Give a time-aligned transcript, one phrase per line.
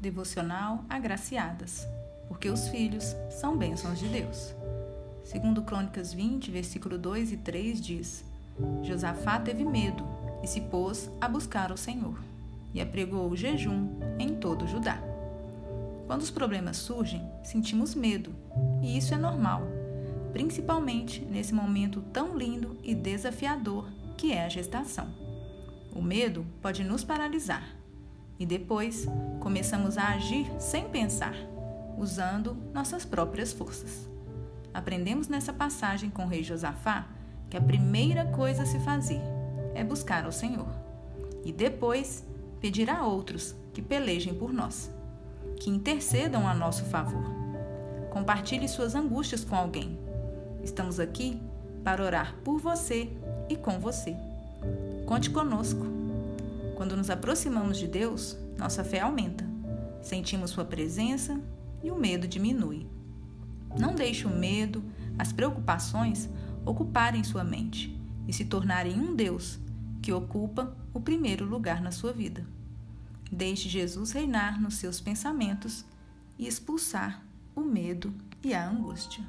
[0.00, 1.86] Devocional Agraciadas,
[2.26, 4.54] porque os filhos são bênçãos de Deus.
[5.22, 8.24] Segundo Crônicas 20, versículo 2 e 3 diz:
[8.82, 10.02] Josafá teve medo
[10.42, 12.18] e se pôs a buscar o Senhor,
[12.72, 14.98] e apregou o jejum em todo Judá.
[16.06, 18.34] Quando os problemas surgem, sentimos medo,
[18.80, 19.64] e isso é normal,
[20.32, 23.86] principalmente nesse momento tão lindo e desafiador
[24.16, 25.08] que é a gestação.
[25.94, 27.79] O medo pode nos paralisar
[28.40, 29.06] e depois
[29.38, 31.34] começamos a agir sem pensar,
[31.98, 34.08] usando nossas próprias forças.
[34.72, 37.06] Aprendemos nessa passagem com o rei Josafá
[37.50, 39.20] que a primeira coisa a se fazer
[39.74, 40.68] é buscar ao Senhor
[41.44, 42.24] e depois
[42.60, 44.90] pedir a outros que pelejem por nós,
[45.56, 47.24] que intercedam a nosso favor.
[48.10, 49.98] Compartilhe suas angústias com alguém.
[50.62, 51.40] Estamos aqui
[51.84, 53.10] para orar por você
[53.48, 54.16] e com você.
[55.06, 55.99] Conte conosco.
[56.80, 59.44] Quando nos aproximamos de Deus, nossa fé aumenta,
[60.00, 61.38] sentimos Sua presença
[61.82, 62.86] e o medo diminui.
[63.78, 64.82] Não deixe o medo,
[65.18, 66.26] as preocupações
[66.64, 67.94] ocuparem sua mente
[68.26, 69.60] e se tornarem um Deus
[70.00, 72.46] que ocupa o primeiro lugar na sua vida.
[73.30, 75.84] Deixe Jesus reinar nos seus pensamentos
[76.38, 77.22] e expulsar
[77.54, 78.10] o medo
[78.42, 79.22] e a angústia.